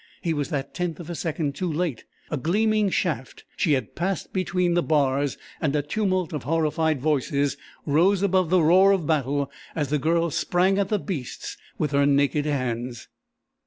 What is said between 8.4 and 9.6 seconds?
the roar of battle